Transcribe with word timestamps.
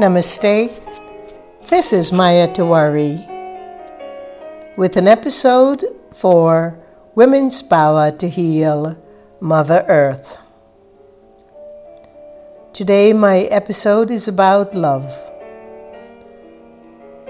Namaste. 0.00 0.72
This 1.68 1.92
is 1.92 2.10
Maya 2.10 2.48
Tiwari 2.48 3.20
with 4.78 4.96
an 4.96 5.06
episode 5.06 5.84
for 6.10 6.80
Women's 7.14 7.60
Power 7.60 8.10
to 8.12 8.26
Heal 8.26 8.96
Mother 9.42 9.84
Earth. 9.88 10.38
Today, 12.72 13.12
my 13.12 13.40
episode 13.52 14.10
is 14.10 14.26
about 14.26 14.74
love. 14.74 15.12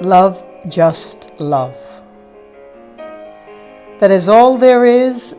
Love, 0.00 0.46
just 0.68 1.40
love. 1.40 1.74
That 3.98 4.12
is 4.12 4.28
all 4.28 4.56
there 4.58 4.84
is 4.84 5.34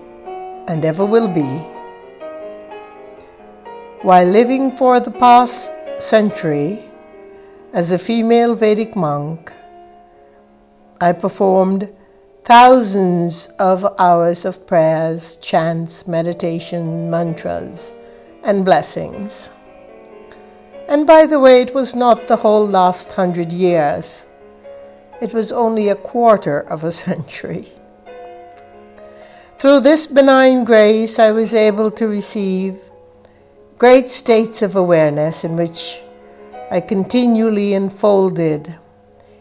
and 0.67 0.83
ever 0.83 1.05
will 1.05 1.29
be. 1.29 1.47
While 4.01 4.27
living 4.27 4.73
for 4.73 4.99
the 4.99 5.11
past 5.11 5.71
century, 5.97 6.90
as 7.73 7.91
a 7.91 7.99
female 7.99 8.53
Vedic 8.53 8.95
monk, 8.95 9.51
I 10.99 11.13
performed 11.13 11.89
thousands 12.43 13.47
of 13.59 13.95
hours 13.97 14.43
of 14.43 14.67
prayers, 14.67 15.37
chants, 15.37 16.07
meditation, 16.07 17.09
mantras, 17.09 17.93
and 18.43 18.65
blessings. 18.65 19.51
And 20.89 21.07
by 21.07 21.25
the 21.25 21.39
way, 21.39 21.61
it 21.61 21.73
was 21.73 21.95
not 21.95 22.27
the 22.27 22.35
whole 22.35 22.67
last 22.67 23.13
hundred 23.13 23.53
years, 23.53 24.25
it 25.21 25.33
was 25.33 25.51
only 25.51 25.87
a 25.87 25.95
quarter 25.95 26.59
of 26.59 26.83
a 26.83 26.91
century. 27.07 27.71
Through 29.57 29.81
this 29.81 30.07
benign 30.07 30.65
grace, 30.65 31.19
I 31.19 31.31
was 31.31 31.53
able 31.53 31.91
to 31.91 32.07
receive 32.07 32.81
great 33.77 34.09
states 34.09 34.61
of 34.61 34.75
awareness 34.75 35.43
in 35.43 35.55
which 35.55 36.01
I 36.73 36.79
continually 36.79 37.73
enfolded 37.73 38.75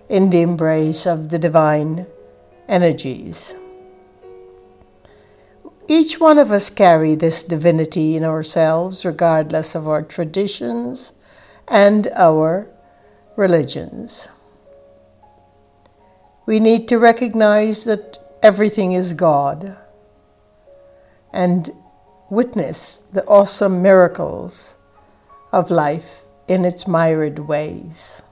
in 0.09 0.31
the 0.31 0.43
embrace 0.43 1.07
of 1.07 1.29
the 1.29 1.39
divine 1.39 2.09
energies. 2.67 3.55
Each 5.87 6.19
one 6.19 6.39
of 6.39 6.51
us 6.51 6.71
carry 6.71 7.15
this 7.15 7.45
divinity 7.45 8.17
in 8.17 8.25
ourselves, 8.25 9.05
regardless 9.05 9.77
of 9.77 9.87
our 9.87 10.03
traditions 10.03 11.13
and 11.69 12.09
our 12.17 12.69
religions. 13.37 14.27
We 16.47 16.59
need 16.59 16.89
to 16.89 16.99
recognize 16.99 17.85
that 17.85 18.19
everything 18.43 18.91
is 18.91 19.15
God 19.15 19.77
and 21.33 21.71
witness 22.29 23.05
the 23.13 23.25
awesome 23.27 23.83
miracles 23.83 24.79
of 25.53 25.71
life 25.71 26.20
in 26.51 26.65
its 26.65 26.89
myriad 26.89 27.39
ways. 27.39 28.23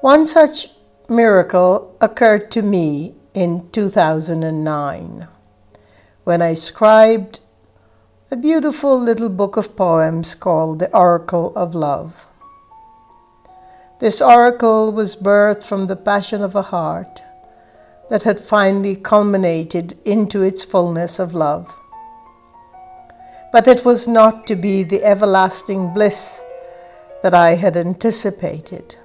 One 0.00 0.24
such 0.24 0.68
miracle 1.10 1.94
occurred 2.00 2.50
to 2.52 2.62
me 2.62 3.14
in 3.34 3.68
2009 3.70 5.28
when 6.24 6.40
I 6.40 6.54
scribed 6.54 7.40
a 8.30 8.36
beautiful 8.36 8.98
little 8.98 9.28
book 9.28 9.58
of 9.58 9.76
poems 9.76 10.34
called 10.34 10.78
The 10.78 10.96
Oracle 10.96 11.54
of 11.54 11.74
Love. 11.74 12.26
This 14.00 14.22
oracle 14.22 14.90
was 14.90 15.14
birthed 15.14 15.64
from 15.64 15.86
the 15.86 15.96
passion 15.96 16.42
of 16.42 16.54
a 16.54 16.62
heart 16.62 17.22
that 18.08 18.22
had 18.22 18.40
finally 18.40 18.96
culminated 18.96 19.98
into 20.06 20.40
its 20.40 20.64
fullness 20.64 21.18
of 21.18 21.34
love 21.34 21.78
but 23.54 23.68
it 23.68 23.84
was 23.84 24.08
not 24.08 24.48
to 24.48 24.56
be 24.56 24.82
the 24.82 25.04
everlasting 25.04 25.92
bliss 25.94 26.42
that 27.22 27.32
I 27.32 27.54
had 27.54 27.76
anticipated. 27.76 28.96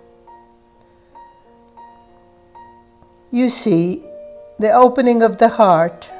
You 3.30 3.52
see, 3.52 4.04
the 4.58 4.72
opening 4.72 5.22
of 5.22 5.38
the 5.38 5.50
heart 5.50 6.12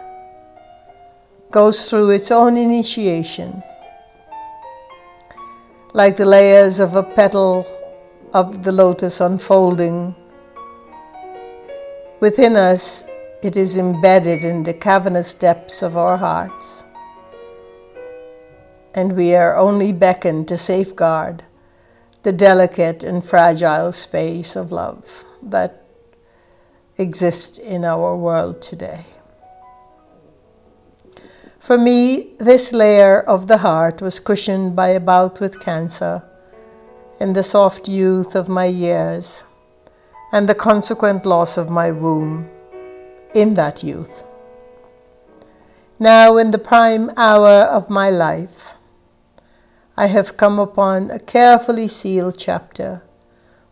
goes 1.50 1.90
through 1.90 2.12
its 2.12 2.30
own 2.30 2.56
initiation, 2.56 3.64
like 5.94 6.16
the 6.16 6.26
layers 6.28 6.80
of 6.80 6.96
a 6.96 7.02
petal 7.02 7.66
of 8.36 8.62
the 8.62 8.72
lotus 8.72 9.22
unfolding. 9.22 10.14
Within 12.20 12.56
us, 12.56 13.10
it 13.42 13.58
is 13.58 13.76
embedded 13.76 14.44
in 14.44 14.62
the 14.62 14.76
cavernous 14.76 15.34
depths 15.34 15.82
of 15.82 15.98
our 15.98 16.16
hearts 16.16 16.84
and 18.96 19.16
we 19.16 19.36
are 19.36 19.56
only 19.56 19.92
beckoned 19.92 20.48
to 20.48 20.58
safeguard 20.58 21.44
the 22.24 22.32
delicate 22.32 23.04
and 23.04 23.24
fragile 23.24 23.92
space 23.92 24.56
of 24.56 24.72
love 24.72 25.26
that 25.42 25.84
exists 26.98 27.58
in 27.58 27.86
our 27.86 28.16
world 28.16 28.62
today. 28.62 29.06
For 31.60 31.78
me, 31.78 32.34
this 32.40 32.74
layer 32.74 33.22
of 33.22 33.48
the 33.48 33.60
heart 33.60 34.02
was 34.02 34.20
cushioned 34.20 34.76
by 34.76 34.90
a 34.90 35.00
bout 35.00 35.40
with 35.40 35.60
cancer 35.60 36.24
in 37.20 37.34
the 37.34 37.44
soft 37.44 37.88
youth 37.88 38.36
of 38.36 38.50
my 38.50 38.66
years 38.66 39.44
and 40.32 40.48
the 40.48 40.56
consequent 40.56 41.26
loss 41.26 41.58
of 41.58 41.70
my 41.70 41.92
womb 41.92 42.50
in 43.36 43.54
that 43.54 43.84
youth. 43.84 44.24
Now, 46.00 46.38
in 46.38 46.52
the 46.52 46.58
prime 46.58 47.12
hour 47.18 47.64
of 47.66 47.90
my 47.90 48.10
life, 48.10 48.76
I 50.00 50.06
have 50.08 50.38
come 50.38 50.60
upon 50.60 51.12
a 51.12 51.20
carefully 51.20 51.90
sealed 51.90 52.40
chapter 52.40 53.02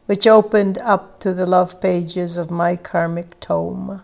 which 0.08 0.28
opened 0.28 0.78
up 0.80 1.22
to 1.22 1.34
the 1.34 1.46
love 1.46 1.80
pages 1.80 2.36
of 2.36 2.52
my 2.52 2.76
karmic 2.76 3.40
tome. 3.40 4.04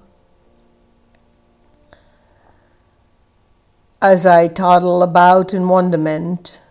As 4.02 4.26
I 4.26 4.48
toddle 4.48 5.04
about 5.04 5.54
in 5.54 5.68
wonderment, 5.68 6.62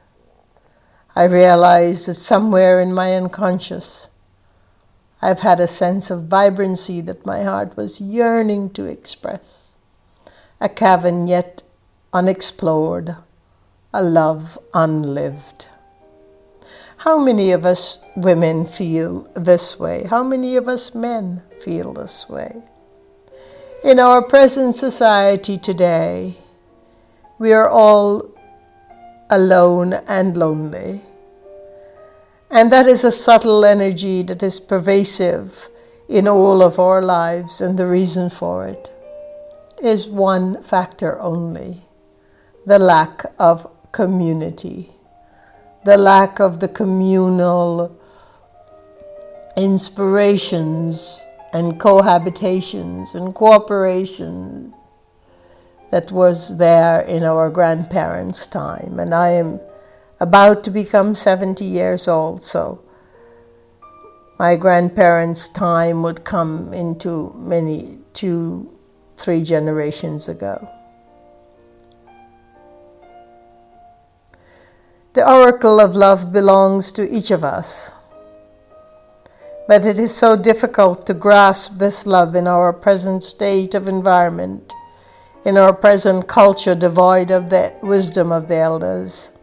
I 1.15 1.25
realize 1.25 2.07
that 2.07 2.15
somewhere 2.15 2.81
in 2.81 2.95
my 2.95 3.13
unconscious, 3.15 4.09
I've 5.21 5.41
had 5.41 5.61
a 5.61 5.67
sense 5.67 6.11
of 6.11 6.29
vibrancy 6.29 7.03
that 7.03 7.27
my 7.27 7.43
heart 7.43 7.77
was 7.77 8.01
yearning 8.01 8.71
to 8.71 8.87
express, 8.87 9.75
a 10.63 10.71
cavern 10.71 11.29
yet 11.29 11.63
unexplored 12.15 13.17
a 13.95 14.03
love 14.03 14.59
unlived. 14.73 15.67
How 16.99 17.19
many 17.19 17.53
of 17.53 17.67
us 17.67 18.03
women 18.17 18.65
feel 18.65 19.29
this 19.35 19.79
way? 19.79 20.05
How 20.09 20.23
many 20.23 20.57
of 20.57 20.69
us 20.69 20.95
men 20.95 21.43
feel 21.61 21.93
this 21.93 22.29
way? 22.29 22.63
In 23.85 23.99
our 23.99 24.23
present 24.23 24.75
society 24.77 25.59
today, 25.59 26.37
we 27.39 27.53
are 27.53 27.69
all 27.69 28.31
alone 29.31 29.95
and 30.09 30.37
lonely. 30.37 31.03
And 32.51 32.71
that 32.71 32.87
is 32.87 33.05
a 33.05 33.11
subtle 33.11 33.65
energy 33.65 34.23
that 34.23 34.43
is 34.43 34.61
pervasive 34.61 35.69
in 36.09 36.29
all 36.29 36.63
of 36.63 36.79
our 36.79 37.03
lives, 37.03 37.61
and 37.61 37.79
the 37.79 37.87
reason 37.87 38.31
for 38.31 38.67
it 38.67 38.93
is 39.83 40.07
one 40.07 40.63
factor 40.63 41.19
only 41.21 41.83
the 42.65 42.79
lack 42.79 43.25
of 43.39 43.67
community, 43.93 44.91
the 45.85 45.97
lack 45.97 46.41
of 46.41 46.61
the 46.61 46.69
communal 46.69 47.97
inspirations 49.57 51.25
and 51.53 51.79
cohabitations 51.79 53.15
and 53.15 53.35
cooperations 53.35 54.73
that 55.91 56.11
was 56.11 56.57
there 56.57 57.03
in 57.03 57.23
our 57.23 57.51
grandparents' 57.51 58.47
time. 58.47 58.99
And 58.99 59.15
I 59.15 59.31
am 59.31 59.61
about 60.19 60.65
to 60.65 60.71
become 60.71 61.15
70 61.15 61.65
years 61.65 62.09
old, 62.09 62.43
so 62.43 62.83
my 64.39 64.57
grandparents' 64.57 65.51
time 65.51 66.03
would 66.03 66.25
come 66.25 66.73
into 66.73 67.35
many, 67.37 67.99
two, 68.15 68.71
three 69.19 69.45
generations 69.45 70.29
ago. 70.29 70.69
The 75.15 75.31
oracle 75.31 75.79
of 75.79 75.95
love 75.95 76.33
belongs 76.33 76.91
to 76.93 77.07
each 77.07 77.31
of 77.31 77.45
us. 77.45 77.93
But 79.69 79.85
it 79.85 79.99
is 79.99 80.15
so 80.15 80.37
difficult 80.37 81.07
to 81.07 81.13
grasp 81.13 81.77
this 81.79 82.07
love 82.07 82.35
in 82.35 82.47
our 82.47 82.73
present 82.73 83.23
state 83.23 83.75
of 83.75 83.89
environment, 83.89 84.73
in 85.45 85.59
our 85.59 85.75
present 85.75 86.29
culture 86.29 86.75
devoid 86.75 87.31
of 87.31 87.51
the 87.51 87.77
wisdom 87.83 88.33
of 88.33 88.49
the 88.49 88.57
elders, 88.57 89.37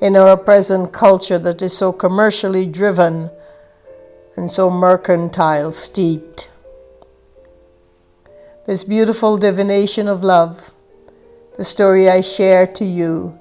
in 0.00 0.16
our 0.16 0.36
present 0.36 0.92
culture 0.92 1.40
that 1.40 1.60
is 1.60 1.76
so 1.76 1.92
commercially 1.92 2.66
driven 2.66 3.30
and 4.36 4.48
so 4.48 4.70
mercantile 4.70 5.72
steeped. 5.72 6.48
This 8.66 8.84
beautiful 8.84 9.38
divination 9.38 10.06
of 10.06 10.22
love, 10.22 10.70
the 11.56 11.64
story 11.64 12.08
I 12.08 12.20
share 12.20 12.66
to 12.68 12.84
you, 12.84 13.38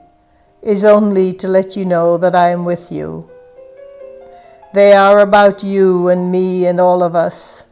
is 0.64 0.84
only 0.84 1.34
to 1.34 1.48
let 1.48 1.76
you 1.76 1.86
know 1.86 2.18
that 2.18 2.36
I 2.36 2.50
am 2.50 2.66
with 2.66 2.92
you 2.92 3.30
They 4.74 4.94
are 4.94 5.20
about 5.20 5.64
you 5.64 6.08
and 6.08 6.32
me 6.32 6.66
and 6.66 6.80
all 6.82 7.04
of 7.04 7.16
us 7.16 7.66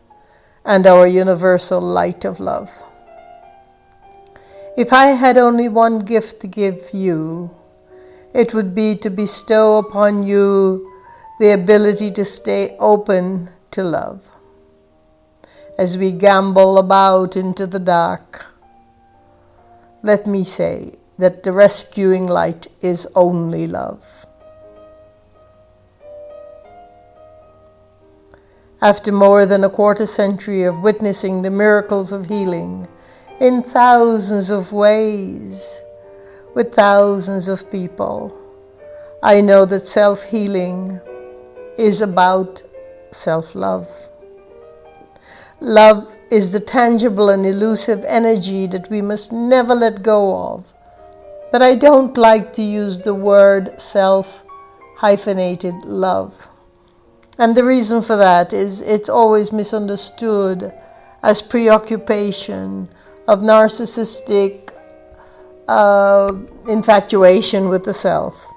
and 0.63 0.85
our 0.85 1.07
universal 1.07 1.81
light 1.81 2.25
of 2.25 2.39
love. 2.39 2.69
If 4.77 4.93
I 4.93 5.07
had 5.07 5.35
only 5.35 5.67
one 5.67 5.99
gift 5.99 6.41
to 6.41 6.47
give 6.47 6.93
you, 6.93 7.49
it 8.35 8.53
would 8.53 8.75
be 8.75 8.95
to 8.97 9.09
bestow 9.09 9.79
upon 9.79 10.21
you 10.21 10.87
the 11.39 11.49
ability 11.53 12.11
to 12.11 12.23
stay 12.23 12.77
open 12.79 13.49
to 13.71 13.83
love. 13.83 14.29
As 15.79 15.97
we 15.97 16.11
gambol 16.11 16.77
about 16.77 17.35
into 17.35 17.65
the 17.65 17.79
dark, 17.79 18.45
let 20.03 20.27
me 20.27 20.43
say 20.43 20.93
that 21.21 21.43
the 21.43 21.51
rescuing 21.51 22.25
light 22.25 22.65
is 22.81 23.07
only 23.15 23.67
love. 23.67 24.25
After 28.81 29.11
more 29.11 29.45
than 29.45 29.63
a 29.63 29.69
quarter 29.69 30.07
century 30.07 30.63
of 30.63 30.81
witnessing 30.81 31.43
the 31.43 31.51
miracles 31.51 32.11
of 32.11 32.25
healing 32.25 32.87
in 33.39 33.61
thousands 33.61 34.49
of 34.49 34.73
ways, 34.73 35.79
with 36.55 36.73
thousands 36.73 37.47
of 37.47 37.71
people, 37.71 38.35
I 39.21 39.41
know 39.41 39.65
that 39.65 39.85
self 39.85 40.23
healing 40.23 40.99
is 41.77 42.01
about 42.01 42.63
self 43.11 43.53
love. 43.53 43.87
Love 45.59 46.11
is 46.31 46.51
the 46.51 46.59
tangible 46.59 47.29
and 47.29 47.45
elusive 47.45 48.03
energy 48.07 48.65
that 48.65 48.89
we 48.89 49.03
must 49.03 49.31
never 49.31 49.75
let 49.75 50.01
go 50.01 50.35
of. 50.35 50.70
But 51.51 51.61
I 51.61 51.75
don't 51.75 52.17
like 52.17 52.53
to 52.53 52.61
use 52.61 53.01
the 53.01 53.13
word 53.13 53.79
self 53.79 54.45
hyphenated 54.97 55.75
love. 55.83 56.47
And 57.37 57.55
the 57.55 57.63
reason 57.63 58.01
for 58.01 58.15
that 58.17 58.53
is 58.53 58.81
it's 58.81 59.09
always 59.09 59.51
misunderstood 59.51 60.71
as 61.23 61.41
preoccupation 61.41 62.89
of 63.27 63.39
narcissistic 63.39 64.71
uh, 65.67 66.33
infatuation 66.67 67.69
with 67.69 67.83
the 67.83 67.93
self. 67.93 68.47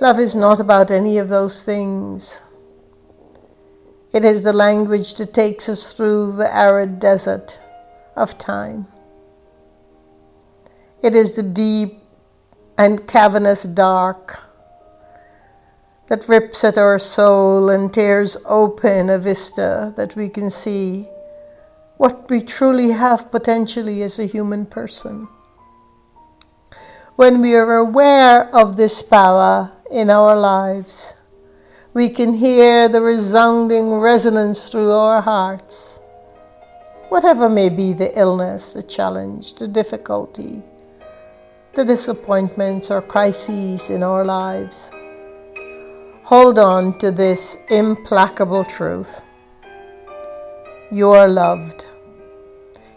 Love 0.00 0.18
is 0.18 0.36
not 0.36 0.58
about 0.58 0.90
any 0.90 1.18
of 1.18 1.28
those 1.28 1.62
things. 1.62 2.40
It 4.12 4.24
is 4.24 4.44
the 4.44 4.52
language 4.52 5.14
that 5.14 5.32
takes 5.32 5.68
us 5.68 5.92
through 5.92 6.32
the 6.32 6.54
arid 6.54 6.98
desert 6.98 7.58
of 8.16 8.36
time. 8.36 8.91
It 11.02 11.16
is 11.16 11.34
the 11.34 11.42
deep 11.42 11.98
and 12.78 13.08
cavernous 13.08 13.64
dark 13.64 14.38
that 16.06 16.28
rips 16.28 16.62
at 16.62 16.78
our 16.78 17.00
soul 17.00 17.70
and 17.70 17.92
tears 17.92 18.36
open 18.46 19.10
a 19.10 19.18
vista 19.18 19.92
that 19.96 20.14
we 20.14 20.28
can 20.28 20.48
see 20.48 21.08
what 21.96 22.30
we 22.30 22.40
truly 22.40 22.90
have 22.90 23.32
potentially 23.32 24.00
as 24.02 24.20
a 24.20 24.26
human 24.26 24.64
person. 24.64 25.26
When 27.16 27.40
we 27.40 27.56
are 27.56 27.78
aware 27.78 28.54
of 28.54 28.76
this 28.76 29.02
power 29.02 29.72
in 29.90 30.08
our 30.08 30.36
lives, 30.36 31.14
we 31.94 32.10
can 32.10 32.34
hear 32.34 32.88
the 32.88 33.00
resounding 33.02 33.94
resonance 33.94 34.68
through 34.68 34.92
our 34.92 35.20
hearts. 35.20 35.98
Whatever 37.08 37.48
may 37.48 37.70
be 37.70 37.92
the 37.92 38.16
illness, 38.16 38.72
the 38.72 38.84
challenge, 38.84 39.54
the 39.54 39.66
difficulty, 39.66 40.62
the 41.74 41.84
disappointments 41.84 42.90
or 42.90 43.00
crises 43.00 43.88
in 43.88 44.02
our 44.02 44.24
lives, 44.24 44.90
hold 46.24 46.58
on 46.58 46.98
to 46.98 47.10
this 47.10 47.56
implacable 47.70 48.64
truth. 48.64 49.22
You 50.90 51.10
are 51.10 51.28
loved. 51.28 51.86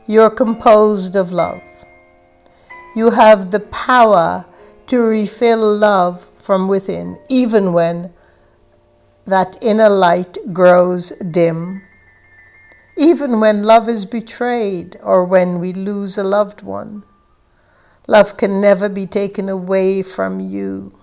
You 0.07 0.22
are 0.24 0.30
composed 0.30 1.16
of 1.16 1.31
love. 1.31 1.62
You 2.95 3.12
have 3.12 3.51
the 3.51 3.62
power 3.62 4.45
to 4.88 5.00
refill 5.00 5.78
love 5.78 6.21
from 6.21 6.68
within, 6.68 7.18
even 7.30 7.71
when 7.71 8.13
that 9.24 9.57
inner 9.62 9.89
light 9.89 10.38
grows 10.51 11.12
dim. 11.31 11.81
Even 12.98 13.39
when 13.39 13.63
love 13.63 13.88
is 13.88 14.06
betrayed 14.06 14.98
or 15.01 15.24
when 15.24 15.60
we 15.60 15.71
lose 15.71 16.18
a 16.18 16.24
loved 16.24 16.62
one, 16.62 17.04
love 18.07 18.38
can 18.38 18.62
never 18.62 18.90
be 18.90 19.06
taken 19.06 19.50
away 19.50 20.02
from 20.02 20.40
you 20.40 20.98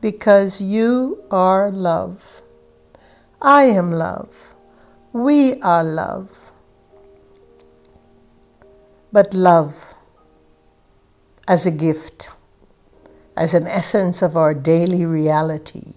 because 0.00 0.60
you 0.60 1.22
are 1.30 1.70
love. 1.70 2.42
I 3.40 3.64
am 3.64 3.92
love. 3.92 4.54
We 5.12 5.60
are 5.62 5.84
love. 5.84 6.52
But 9.12 9.32
love 9.32 9.94
as 11.46 11.66
a 11.66 11.70
gift, 11.70 12.28
as 13.36 13.54
an 13.54 13.66
essence 13.66 14.22
of 14.22 14.36
our 14.36 14.54
daily 14.54 15.04
reality 15.06 15.94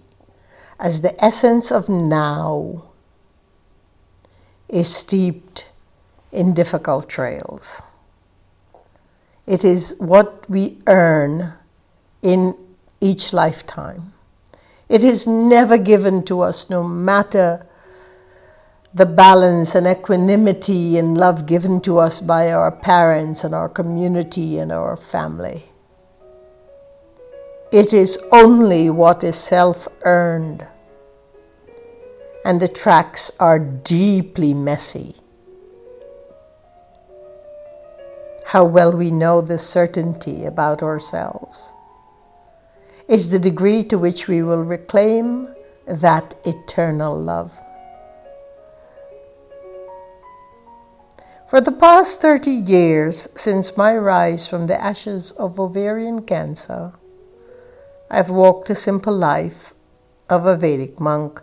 as 0.78 1.02
the 1.02 1.24
essence 1.24 1.72
of 1.72 1.88
now 1.88 2.84
is 4.68 4.94
steeped 4.94 5.70
in 6.30 6.54
difficult 6.54 7.08
trails. 7.08 7.82
It 9.48 9.64
is 9.64 9.96
what 9.98 10.44
we 10.50 10.76
earn 10.86 11.54
in 12.20 12.54
each 13.00 13.32
lifetime. 13.32 14.12
It 14.90 15.02
is 15.02 15.26
never 15.26 15.78
given 15.78 16.22
to 16.24 16.40
us, 16.40 16.68
no 16.68 16.84
matter 16.84 17.66
the 18.92 19.06
balance 19.06 19.74
and 19.74 19.86
equanimity 19.86 20.98
and 20.98 21.16
love 21.16 21.46
given 21.46 21.80
to 21.82 21.96
us 21.96 22.20
by 22.20 22.52
our 22.52 22.70
parents 22.70 23.42
and 23.42 23.54
our 23.54 23.70
community 23.70 24.58
and 24.58 24.70
our 24.70 24.96
family. 24.96 25.62
It 27.72 27.94
is 27.94 28.18
only 28.30 28.90
what 28.90 29.24
is 29.24 29.36
self 29.36 29.88
earned. 30.02 30.66
And 32.44 32.60
the 32.60 32.68
tracks 32.68 33.30
are 33.40 33.58
deeply 33.58 34.52
messy. 34.52 35.17
How 38.52 38.64
well 38.64 38.92
we 38.92 39.10
know 39.10 39.42
the 39.42 39.58
certainty 39.58 40.46
about 40.46 40.82
ourselves 40.82 41.74
is 43.06 43.30
the 43.30 43.38
degree 43.38 43.84
to 43.84 43.98
which 43.98 44.26
we 44.26 44.42
will 44.42 44.62
reclaim 44.62 45.54
that 45.86 46.34
eternal 46.46 47.14
love. 47.14 47.52
For 51.46 51.60
the 51.60 51.72
past 51.72 52.22
30 52.22 52.50
years 52.50 53.28
since 53.34 53.76
my 53.76 53.94
rise 53.94 54.46
from 54.46 54.66
the 54.66 54.82
ashes 54.82 55.32
of 55.32 55.60
ovarian 55.60 56.22
cancer, 56.22 56.94
I've 58.10 58.30
walked 58.30 58.70
a 58.70 58.74
simple 58.74 59.14
life 59.14 59.74
of 60.30 60.46
a 60.46 60.56
Vedic 60.56 60.98
monk, 60.98 61.42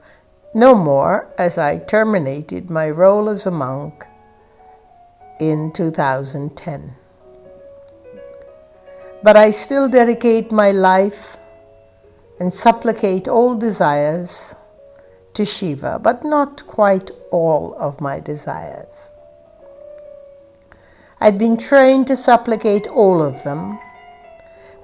no 0.55 0.73
more 0.73 1.31
as 1.37 1.59
I 1.59 1.77
terminated 1.77 2.71
my 2.71 2.89
role 2.89 3.29
as 3.29 3.45
a 3.45 3.51
monk 3.51 4.05
in 5.39 5.71
2010. 5.73 6.95
But 9.23 9.35
I 9.35 9.51
still 9.51 9.89
dedicate 9.89 10.51
my 10.51 10.71
life 10.71 11.37
and 12.39 12.53
supplicate 12.53 13.27
all 13.27 13.55
desires 13.55 14.55
to 15.33 15.45
Shiva, 15.45 15.99
but 15.99 16.23
not 16.23 16.65
quite 16.67 17.11
all 17.31 17.75
of 17.79 18.01
my 18.01 18.19
desires. 18.19 19.09
I'd 21.19 21.37
been 21.37 21.57
trained 21.57 22.07
to 22.07 22.15
supplicate 22.15 22.87
all 22.87 23.21
of 23.21 23.43
them 23.43 23.79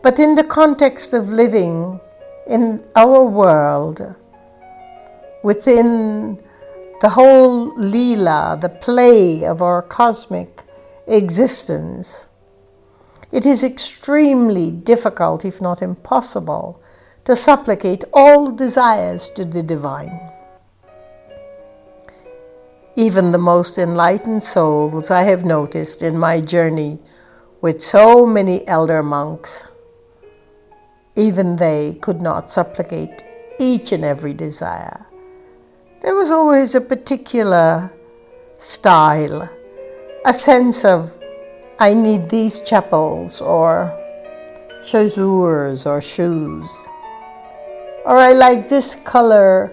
but 0.01 0.17
in 0.19 0.35
the 0.35 0.43
context 0.43 1.13
of 1.13 1.29
living 1.29 1.99
in 2.47 2.83
our 2.95 3.23
world, 3.23 4.15
within 5.43 6.41
the 7.01 7.09
whole 7.09 7.71
Leela, 7.77 8.59
the 8.59 8.69
play 8.69 9.43
of 9.43 9.61
our 9.61 9.81
cosmic 9.81 10.61
existence, 11.07 12.27
it 13.31 13.45
is 13.45 13.63
extremely 13.63 14.71
difficult, 14.71 15.43
if 15.43 15.61
not 15.61 15.81
impossible, 15.81 16.81
to 17.23 17.35
supplicate 17.35 18.03
all 18.13 18.51
desires 18.51 19.29
to 19.31 19.45
the 19.45 19.63
divine. 19.63 20.19
Even 22.95 23.31
the 23.31 23.37
most 23.37 23.77
enlightened 23.77 24.43
souls 24.43 25.11
I 25.11 25.23
have 25.23 25.43
noticed 25.45 26.03
in 26.03 26.17
my 26.17 26.41
journey 26.41 26.99
with 27.61 27.81
so 27.81 28.25
many 28.25 28.67
elder 28.67 29.01
monks 29.03 29.67
even 31.15 31.57
they 31.57 31.97
could 32.01 32.21
not 32.21 32.49
supplicate 32.49 33.23
each 33.59 33.91
and 33.91 34.03
every 34.03 34.33
desire. 34.33 35.05
There 36.01 36.15
was 36.15 36.31
always 36.31 36.73
a 36.73 36.81
particular 36.81 37.93
style, 38.57 39.47
a 40.25 40.33
sense 40.33 40.83
of, 40.83 41.13
I 41.77 41.93
need 41.93 42.27
these 42.27 42.59
chappals 42.61 43.39
or 43.39 43.93
chaussures 44.81 45.85
or 45.85 46.01
shoes. 46.01 46.89
Or 48.03 48.17
I 48.17 48.33
like 48.33 48.67
this 48.67 48.95
color, 49.05 49.71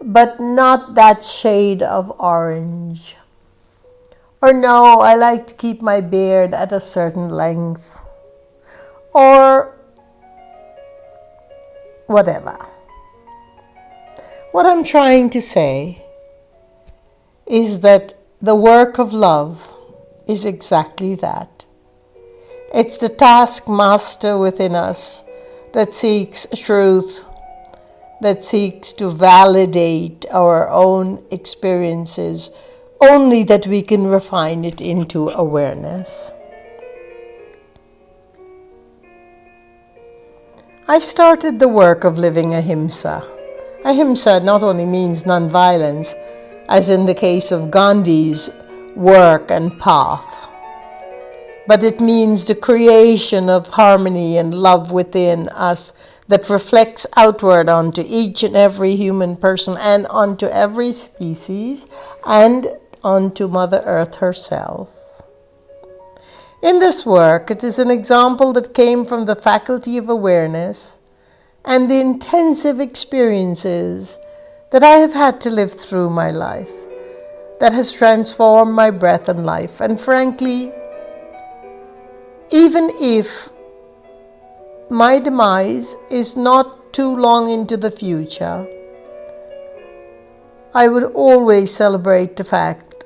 but 0.00 0.40
not 0.40 0.94
that 0.94 1.22
shade 1.22 1.82
of 1.82 2.10
orange. 2.18 3.16
Or 4.40 4.54
no, 4.54 5.00
I 5.00 5.14
like 5.14 5.46
to 5.48 5.54
keep 5.54 5.82
my 5.82 6.00
beard 6.00 6.54
at 6.54 6.72
a 6.72 6.80
certain 6.80 7.28
length. 7.28 7.98
Or 9.12 9.76
whatever. 12.06 12.56
What 14.56 14.64
I'm 14.64 14.84
trying 14.84 15.28
to 15.36 15.42
say 15.42 16.02
is 17.46 17.80
that 17.80 18.14
the 18.40 18.54
work 18.54 18.98
of 18.98 19.12
love 19.12 19.76
is 20.26 20.46
exactly 20.46 21.14
that. 21.16 21.66
It's 22.74 22.96
the 22.96 23.10
taskmaster 23.10 24.38
within 24.38 24.74
us 24.74 25.24
that 25.74 25.92
seeks 25.92 26.46
truth, 26.56 27.26
that 28.22 28.42
seeks 28.42 28.94
to 28.94 29.10
validate 29.10 30.24
our 30.32 30.70
own 30.70 31.22
experiences, 31.30 32.50
only 32.98 33.42
that 33.42 33.66
we 33.66 33.82
can 33.82 34.06
refine 34.06 34.64
it 34.64 34.80
into 34.80 35.28
awareness. 35.28 36.32
I 40.88 40.98
started 40.98 41.58
the 41.58 41.68
work 41.68 42.04
of 42.04 42.16
living 42.16 42.54
ahimsa. 42.54 43.35
Ahimsa 43.86 44.40
not 44.40 44.64
only 44.64 44.84
means 44.84 45.22
nonviolence, 45.22 46.12
as 46.68 46.88
in 46.88 47.06
the 47.06 47.14
case 47.14 47.52
of 47.52 47.70
Gandhi's 47.70 48.50
work 48.96 49.52
and 49.52 49.78
path, 49.78 50.48
but 51.68 51.84
it 51.84 52.00
means 52.00 52.48
the 52.48 52.56
creation 52.56 53.48
of 53.48 53.68
harmony 53.68 54.38
and 54.38 54.52
love 54.52 54.90
within 54.90 55.48
us 55.50 56.20
that 56.26 56.50
reflects 56.50 57.06
outward 57.16 57.68
onto 57.68 58.02
each 58.04 58.42
and 58.42 58.56
every 58.56 58.96
human 58.96 59.36
person 59.36 59.76
and 59.78 60.08
onto 60.08 60.46
every 60.46 60.92
species 60.92 61.86
and 62.26 62.66
onto 63.04 63.46
Mother 63.46 63.82
Earth 63.86 64.16
herself. 64.16 65.22
In 66.60 66.80
this 66.80 67.06
work, 67.06 67.52
it 67.52 67.62
is 67.62 67.78
an 67.78 67.92
example 67.92 68.52
that 68.54 68.74
came 68.74 69.04
from 69.04 69.26
the 69.26 69.36
faculty 69.36 69.96
of 69.96 70.08
awareness 70.08 70.95
and 71.66 71.90
the 71.90 72.00
intensive 72.00 72.80
experiences 72.80 74.18
that 74.70 74.82
I 74.82 74.98
have 74.98 75.12
had 75.12 75.40
to 75.42 75.50
live 75.50 75.72
through 75.72 76.10
my 76.10 76.30
life 76.30 76.72
that 77.60 77.72
has 77.72 77.96
transformed 77.96 78.74
my 78.74 78.90
breath 78.90 79.28
and 79.28 79.44
life. 79.44 79.80
And 79.80 80.00
frankly, 80.00 80.70
even 82.52 82.90
if 83.00 83.50
my 84.90 85.18
demise 85.18 85.96
is 86.10 86.36
not 86.36 86.92
too 86.92 87.16
long 87.16 87.50
into 87.50 87.76
the 87.76 87.90
future, 87.90 88.66
I 90.74 90.88
would 90.88 91.04
always 91.04 91.74
celebrate 91.74 92.36
the 92.36 92.44
fact 92.44 93.04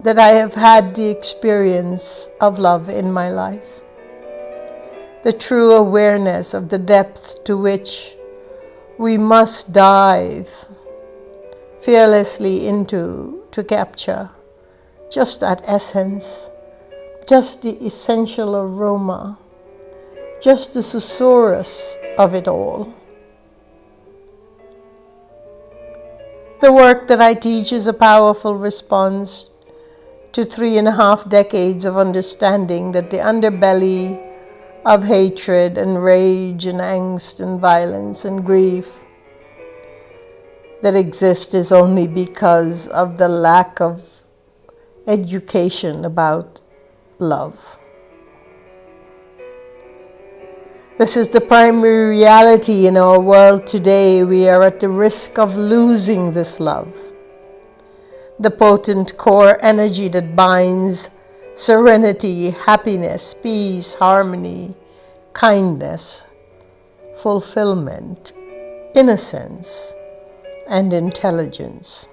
that 0.00 0.18
I 0.18 0.30
have 0.30 0.54
had 0.54 0.94
the 0.94 1.08
experience 1.08 2.28
of 2.40 2.58
love 2.58 2.88
in 2.88 3.12
my 3.12 3.30
life. 3.30 3.83
The 5.24 5.32
true 5.32 5.72
awareness 5.72 6.52
of 6.52 6.68
the 6.68 6.78
depth 6.78 7.44
to 7.44 7.56
which 7.56 8.14
we 8.98 9.16
must 9.16 9.72
dive 9.72 10.68
fearlessly 11.80 12.68
into 12.68 13.42
to 13.52 13.64
capture 13.64 14.28
just 15.10 15.40
that 15.40 15.62
essence, 15.66 16.50
just 17.26 17.62
the 17.62 17.70
essential 17.86 18.54
aroma, 18.54 19.38
just 20.42 20.74
the 20.74 20.80
susurrus 20.80 21.96
of 22.18 22.34
it 22.34 22.46
all. 22.46 22.92
The 26.60 26.70
work 26.70 27.08
that 27.08 27.22
I 27.22 27.32
teach 27.32 27.72
is 27.72 27.86
a 27.86 27.94
powerful 27.94 28.58
response 28.58 29.52
to 30.32 30.44
three 30.44 30.76
and 30.76 30.88
a 30.88 30.92
half 30.92 31.26
decades 31.30 31.86
of 31.86 31.96
understanding 31.96 32.92
that 32.92 33.10
the 33.10 33.18
underbelly 33.18 34.33
of 34.84 35.04
hatred 35.04 35.78
and 35.78 36.02
rage 36.02 36.66
and 36.66 36.80
angst 36.80 37.40
and 37.40 37.60
violence 37.60 38.24
and 38.24 38.44
grief 38.44 39.04
that 40.82 40.94
exists 40.94 41.54
is 41.54 41.72
only 41.72 42.06
because 42.06 42.88
of 42.88 43.16
the 43.16 43.28
lack 43.28 43.80
of 43.80 44.22
education 45.06 46.04
about 46.04 46.60
love. 47.18 47.78
This 50.98 51.16
is 51.16 51.30
the 51.30 51.40
primary 51.40 52.10
reality 52.10 52.86
in 52.86 52.96
our 52.96 53.18
world 53.18 53.66
today. 53.66 54.22
We 54.22 54.48
are 54.48 54.62
at 54.62 54.80
the 54.80 54.88
risk 54.88 55.38
of 55.38 55.56
losing 55.56 56.32
this 56.32 56.60
love 56.60 56.94
the 58.38 58.50
potent 58.50 59.16
core 59.16 59.56
energy 59.64 60.08
that 60.08 60.34
binds 60.34 61.10
serenity, 61.54 62.50
happiness, 62.50 63.34
peace, 63.34 63.94
harmony, 63.94 64.74
kindness, 65.32 66.26
fulfillment, 67.16 68.32
innocence, 68.94 69.94
and 70.68 70.92
intelligence. 70.92 72.08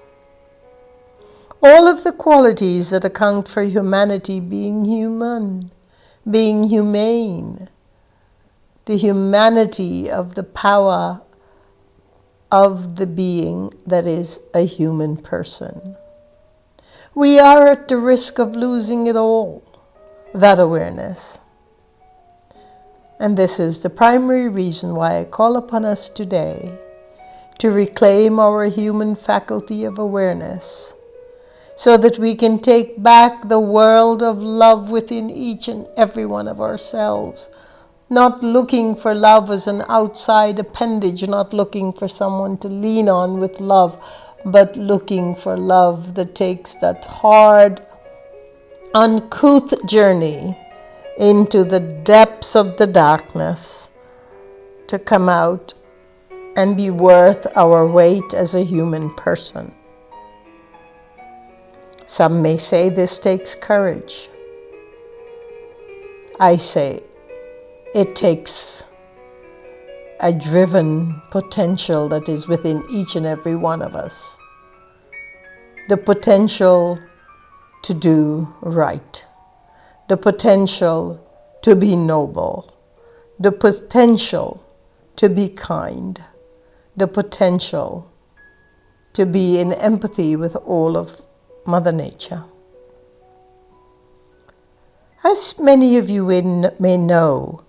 All 1.63 1.87
of 1.87 2.03
the 2.03 2.11
qualities 2.11 2.89
that 2.91 3.05
account 3.05 3.47
for 3.47 3.63
humanity 3.63 4.39
being 4.39 4.85
human, 4.85 5.71
being 6.29 6.63
humane, 6.63 7.67
the 8.85 8.97
humanity 8.97 10.09
of 10.09 10.35
the 10.35 10.43
power 10.43 11.21
of 12.51 12.95
the 12.95 13.07
being 13.07 13.71
that 13.85 14.05
is 14.05 14.39
a 14.53 14.65
human 14.65 15.17
person 15.17 15.95
we 17.13 17.39
are 17.39 17.67
at 17.67 17.87
the 17.89 17.97
risk 17.97 18.39
of 18.39 18.55
losing 18.55 19.07
it 19.07 19.15
all, 19.15 19.63
that 20.33 20.59
awareness. 20.59 21.39
And 23.19 23.37
this 23.37 23.59
is 23.59 23.83
the 23.83 23.89
primary 23.89 24.47
reason 24.47 24.95
why 24.95 25.19
I 25.19 25.25
call 25.25 25.57
upon 25.57 25.83
us 25.83 26.09
today 26.09 26.79
to 27.59 27.69
reclaim 27.69 28.39
our 28.39 28.65
human 28.65 29.15
faculty 29.15 29.83
of 29.83 29.99
awareness 29.99 30.93
so 31.75 31.97
that 31.97 32.17
we 32.17 32.33
can 32.33 32.59
take 32.59 33.01
back 33.01 33.47
the 33.47 33.59
world 33.59 34.23
of 34.23 34.37
love 34.37 34.91
within 34.91 35.29
each 35.29 35.67
and 35.67 35.85
every 35.97 36.25
one 36.25 36.47
of 36.47 36.61
ourselves. 36.61 37.49
Not 38.09 38.43
looking 38.43 38.95
for 38.95 39.13
love 39.13 39.49
as 39.49 39.67
an 39.67 39.83
outside 39.89 40.59
appendage, 40.59 41.27
not 41.27 41.53
looking 41.53 41.93
for 41.93 42.07
someone 42.07 42.57
to 42.59 42.67
lean 42.67 43.09
on 43.09 43.39
with 43.39 43.59
love, 43.59 44.01
but 44.45 44.75
looking 44.75 45.35
for 45.35 45.57
love 45.57 46.15
that 46.15 46.35
takes 46.35 46.75
that 46.75 47.05
hard, 47.05 47.85
uncouth 48.93 49.85
journey 49.87 50.57
into 51.17 51.63
the 51.63 51.79
depths 51.79 52.55
of 52.55 52.77
the 52.77 52.87
darkness 52.87 53.91
to 54.87 54.97
come 54.99 55.29
out 55.29 55.73
and 56.57 56.75
be 56.75 56.89
worth 56.89 57.45
our 57.55 57.85
weight 57.85 58.33
as 58.33 58.55
a 58.55 58.63
human 58.63 59.09
person. 59.15 59.73
Some 62.05 62.41
may 62.41 62.57
say 62.57 62.89
this 62.89 63.19
takes 63.19 63.55
courage. 63.55 64.29
I 66.39 66.57
say 66.57 67.01
it 67.95 68.15
takes 68.15 68.90
a 70.21 70.31
driven 70.31 71.19
potential 71.31 72.07
that 72.09 72.29
is 72.29 72.47
within 72.47 72.83
each 72.91 73.15
and 73.15 73.25
every 73.25 73.55
one 73.55 73.81
of 73.81 73.95
us. 73.95 74.37
The 75.89 75.97
potential 75.97 76.99
to 77.81 77.93
do 77.93 78.53
right, 78.61 79.25
the 80.07 80.17
potential 80.17 81.19
to 81.63 81.75
be 81.75 81.95
noble, 81.95 82.71
the 83.39 83.51
potential 83.51 84.63
to 85.15 85.27
be 85.27 85.49
kind, 85.49 86.23
the 86.95 87.07
potential 87.07 88.07
to 89.13 89.25
be 89.25 89.59
in 89.59 89.73
empathy 89.73 90.35
with 90.35 90.55
all 90.55 90.95
of 90.95 91.21
Mother 91.65 91.91
Nature. 91.91 92.43
As 95.23 95.59
many 95.59 95.97
of 95.97 96.09
you 96.09 96.25
may 96.79 96.97
know, 96.97 97.63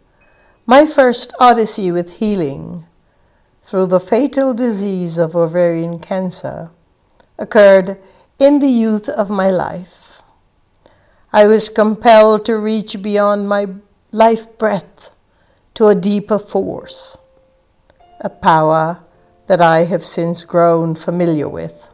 my 0.73 0.87
first 0.87 1.35
odyssey 1.39 1.93
with 1.93 2.17
healing 2.17 2.87
through 3.63 3.85
the 3.85 4.01
fatal 4.01 4.55
disease 4.55 5.19
of 5.19 5.37
ovarian 5.37 5.99
cancer 5.99 6.71
occurred 7.39 7.99
in 8.39 8.59
the 8.59 8.75
youth 8.85 9.07
of 9.07 9.29
my 9.29 9.51
life. 9.51 10.23
I 11.31 11.47
was 11.47 11.69
compelled 11.69 12.47
to 12.47 12.57
reach 12.57 13.03
beyond 13.03 13.51
my 13.51 13.67
life 14.13 14.57
breath 14.57 15.15
to 15.75 15.89
a 15.89 15.95
deeper 15.95 16.39
force, 16.39 17.19
a 18.23 18.31
power 18.31 19.05
that 19.49 19.61
I 19.61 19.81
have 19.81 20.07
since 20.07 20.43
grown 20.43 20.95
familiar 20.95 21.51
with. 21.51 21.91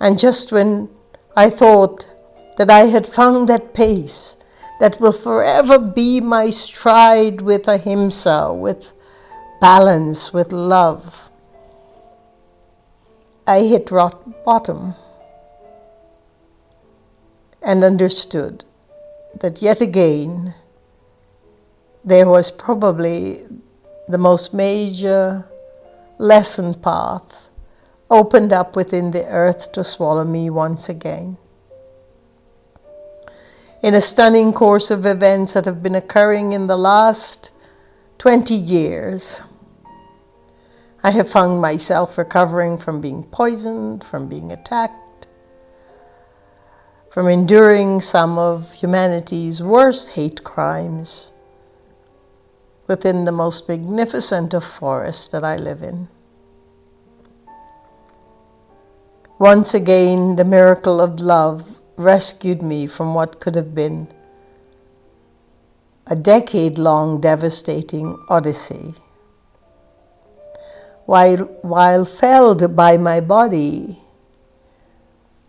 And 0.00 0.18
just 0.18 0.50
when 0.50 0.88
I 1.36 1.50
thought 1.50 2.12
that 2.56 2.70
I 2.70 2.86
had 2.86 3.06
found 3.06 3.48
that 3.48 3.72
pace, 3.72 4.36
that 4.80 5.00
will 5.00 5.12
forever 5.12 5.78
be 5.78 6.20
my 6.20 6.50
stride 6.50 7.40
with 7.40 7.66
ahimsa, 7.68 8.52
with 8.52 8.92
balance 9.60 10.32
with 10.32 10.52
love, 10.52 11.30
I 13.46 13.60
hit 13.60 13.90
rock 13.90 14.44
bottom 14.44 14.94
and 17.62 17.84
understood 17.84 18.64
that 19.40 19.62
yet 19.62 19.80
again 19.80 20.54
there 22.04 22.28
was 22.28 22.50
probably 22.50 23.36
the 24.08 24.18
most 24.18 24.52
major 24.54 25.48
lesson 26.18 26.74
path 26.74 27.50
opened 28.10 28.52
up 28.52 28.76
within 28.76 29.10
the 29.10 29.26
earth 29.26 29.72
to 29.72 29.82
swallow 29.82 30.24
me 30.24 30.48
once 30.50 30.88
again. 30.88 31.36
In 33.86 33.94
a 33.94 34.00
stunning 34.00 34.52
course 34.52 34.90
of 34.90 35.06
events 35.06 35.54
that 35.54 35.64
have 35.64 35.80
been 35.80 35.94
occurring 35.94 36.52
in 36.52 36.66
the 36.66 36.76
last 36.76 37.52
20 38.18 38.52
years, 38.52 39.42
I 41.04 41.12
have 41.12 41.30
found 41.30 41.60
myself 41.60 42.18
recovering 42.18 42.78
from 42.78 43.00
being 43.00 43.22
poisoned, 43.22 44.02
from 44.02 44.28
being 44.28 44.50
attacked, 44.50 45.28
from 47.12 47.28
enduring 47.28 48.00
some 48.00 48.38
of 48.38 48.74
humanity's 48.74 49.62
worst 49.62 50.14
hate 50.14 50.42
crimes 50.42 51.30
within 52.88 53.24
the 53.24 53.30
most 53.30 53.68
magnificent 53.68 54.52
of 54.52 54.64
forests 54.64 55.28
that 55.28 55.44
I 55.44 55.54
live 55.54 55.84
in. 55.84 56.08
Once 59.38 59.74
again, 59.74 60.34
the 60.34 60.44
miracle 60.44 61.00
of 61.00 61.20
love 61.20 61.76
rescued 61.96 62.62
me 62.62 62.86
from 62.86 63.14
what 63.14 63.40
could 63.40 63.54
have 63.54 63.74
been 63.74 64.08
a 66.06 66.14
decade 66.14 66.78
long 66.78 67.20
devastating 67.20 68.16
odyssey. 68.28 68.94
While, 71.06 71.44
while 71.62 72.04
felled 72.04 72.76
by 72.76 72.96
my 72.96 73.20
body 73.20 74.00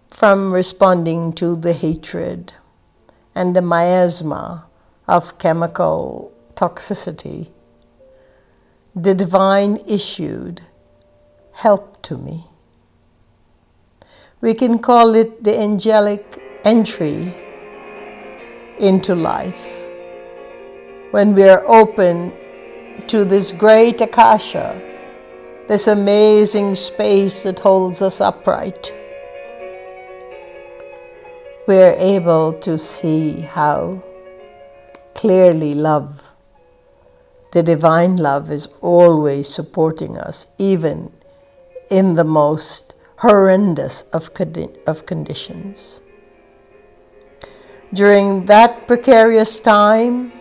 from 0.10 0.51
responding 0.51 1.34
to 1.34 1.56
the 1.56 1.74
hatred 1.74 2.54
and 3.36 3.56
the 3.56 3.62
miasma 3.62 4.66
of 5.08 5.38
chemical 5.38 6.32
toxicity, 6.56 7.51
the 8.96 9.13
divine 9.13 9.77
issued 9.88 10.62
help 11.54 12.01
to 12.01 12.18
me. 12.18 12.47
We 14.39 14.53
can 14.53 14.77
call 14.77 15.15
it 15.15 15.44
the 15.44 15.58
angelic 15.60 16.24
entry 16.63 17.34
into 18.79 19.15
life. 19.15 19.65
When 21.10 21.34
we 21.34 21.50
are 21.50 21.65
open 21.67 22.32
to 23.08 23.25
this 23.25 23.51
great 23.51 24.00
Akasha, 24.00 24.79
this 25.67 25.88
amazing 25.88 26.75
space 26.75 27.44
that 27.44 27.60
holds 27.60 28.03
us 28.03 28.22
upright, 28.22 28.94
we 31.67 31.77
are 31.77 31.96
able 31.98 32.53
to 32.60 32.77
see 32.77 33.41
how 33.41 34.03
clearly 35.15 35.74
love 35.74 36.32
the 37.53 37.63
divine 37.63 38.17
love 38.17 38.51
is 38.51 38.67
always 38.82 39.48
supporting 39.48 40.15
us, 40.15 40.46
even 40.60 41.12
in 41.89 42.13
the 42.13 42.24
most 42.24 42.94
horrendous 43.18 44.04
of, 44.14 44.34
condi- 44.34 44.76
of 44.86 45.06
conditions. 45.06 46.02
During 47.94 48.46
that 48.46 48.88
precarious 48.88 49.60
time, 49.60 50.32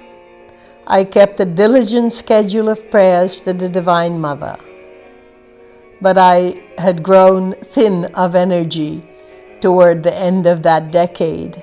I 0.87 1.05
kept 1.05 1.41
a 1.41 1.45
diligent 1.45 2.13
schedule 2.13 2.69
of 2.69 2.91
prayers 2.91 3.41
to 3.43 3.53
the 3.53 3.69
Divine 3.69 4.21
Mother. 4.21 4.57
But 6.03 6.19
I 6.19 6.55
had 6.77 7.03
grown 7.03 7.55
thin 7.55 8.05
of 8.15 8.35
energy 8.35 9.09
toward 9.61 10.03
the 10.03 10.15
end 10.15 10.47
of 10.47 10.63
that 10.65 10.91
decade 10.93 11.63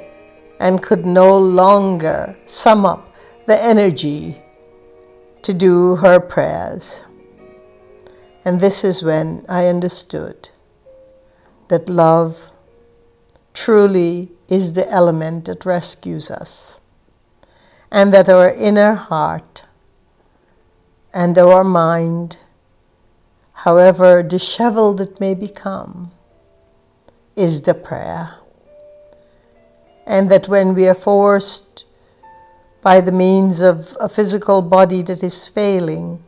and 0.60 0.82
could 0.82 1.06
no 1.06 1.38
longer 1.38 2.36
sum 2.46 2.86
up 2.86 3.14
the 3.46 3.62
energy 3.62 4.42
to 5.44 5.54
do 5.54 5.96
her 5.98 6.20
prayers. 6.20 7.04
And 8.46 8.60
this 8.60 8.84
is 8.84 9.04
when 9.04 9.46
I 9.48 9.68
understood 9.68 10.50
that 11.74 11.90
love 11.90 12.52
truly 13.52 14.30
is 14.48 14.74
the 14.74 14.88
element 14.92 15.46
that 15.46 15.66
rescues 15.66 16.30
us, 16.30 16.80
and 17.92 18.14
that 18.14 18.30
our 18.30 18.54
inner 18.54 18.94
heart 18.94 19.64
and 21.16 21.36
our 21.36 21.64
mind, 21.64 22.38
however 23.66 24.22
disheveled 24.22 25.02
it 25.02 25.20
may 25.20 25.34
become, 25.34 26.12
is 27.36 27.64
the 27.64 27.74
prayer. 27.74 28.36
And 30.06 30.30
that 30.30 30.48
when 30.48 30.76
we 30.76 30.88
are 30.88 30.94
forced 30.94 31.86
by 32.84 33.02
the 33.02 33.12
means 33.12 33.62
of 33.62 33.98
a 34.00 34.08
physical 34.08 34.62
body 34.62 35.02
that 35.02 35.24
is 35.24 35.48
failing 35.48 36.22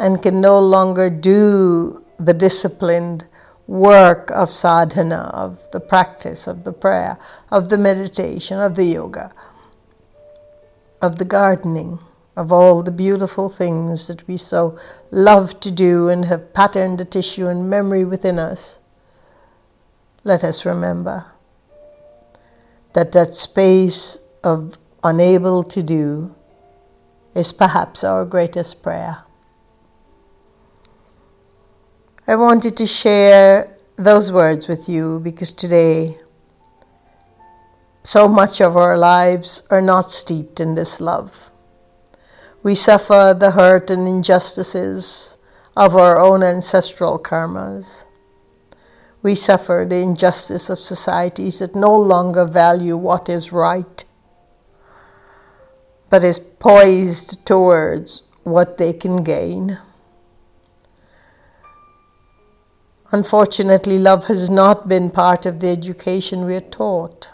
and 0.00 0.20
can 0.20 0.40
no 0.40 0.58
longer 0.58 1.08
do 1.08 2.02
the 2.16 2.34
disciplined 2.34 3.28
work 3.68 4.30
of 4.30 4.50
sadhana, 4.50 5.30
of 5.34 5.70
the 5.72 5.78
practice, 5.78 6.46
of 6.48 6.64
the 6.64 6.72
prayer, 6.72 7.18
of 7.52 7.68
the 7.68 7.78
meditation, 7.78 8.58
of 8.58 8.74
the 8.74 8.84
yoga, 8.84 9.30
of 11.00 11.18
the 11.18 11.24
gardening, 11.24 12.00
of 12.34 12.50
all 12.50 12.82
the 12.82 12.90
beautiful 12.90 13.50
things 13.50 14.06
that 14.06 14.26
we 14.26 14.36
so 14.36 14.78
love 15.10 15.60
to 15.60 15.70
do 15.70 16.08
and 16.08 16.24
have 16.24 16.54
patterned 16.54 16.98
the 16.98 17.04
tissue 17.04 17.46
and 17.46 17.68
memory 17.68 18.04
within 18.04 18.38
us. 18.38 18.80
Let 20.24 20.42
us 20.42 20.64
remember 20.64 21.26
that 22.94 23.12
that 23.12 23.34
space 23.34 24.18
of 24.42 24.78
unable 25.04 25.62
to 25.62 25.82
do 25.82 26.34
is 27.34 27.52
perhaps 27.52 28.02
our 28.02 28.24
greatest 28.24 28.82
prayer. 28.82 29.24
I 32.30 32.36
wanted 32.36 32.76
to 32.76 32.86
share 32.86 33.74
those 33.96 34.30
words 34.30 34.68
with 34.68 34.86
you 34.86 35.18
because 35.18 35.54
today 35.54 36.18
so 38.02 38.28
much 38.28 38.60
of 38.60 38.76
our 38.76 38.98
lives 38.98 39.62
are 39.70 39.80
not 39.80 40.10
steeped 40.10 40.60
in 40.60 40.74
this 40.74 41.00
love. 41.00 41.50
We 42.62 42.74
suffer 42.74 43.34
the 43.34 43.52
hurt 43.52 43.88
and 43.88 44.06
injustices 44.06 45.38
of 45.74 45.96
our 45.96 46.20
own 46.20 46.42
ancestral 46.42 47.18
karmas. 47.18 48.04
We 49.22 49.34
suffer 49.34 49.86
the 49.88 50.02
injustice 50.02 50.68
of 50.68 50.78
societies 50.78 51.60
that 51.60 51.74
no 51.74 51.96
longer 51.96 52.44
value 52.44 52.98
what 52.98 53.30
is 53.30 53.52
right 53.52 54.04
but 56.10 56.22
is 56.22 56.38
poised 56.38 57.46
towards 57.46 58.24
what 58.42 58.76
they 58.76 58.92
can 58.92 59.24
gain. 59.24 59.78
Unfortunately, 63.10 63.98
love 63.98 64.26
has 64.26 64.50
not 64.50 64.86
been 64.86 65.08
part 65.10 65.46
of 65.46 65.60
the 65.60 65.68
education 65.68 66.44
we 66.44 66.56
are 66.56 66.60
taught. 66.60 67.30